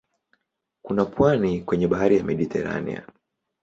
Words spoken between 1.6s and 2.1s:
kwenye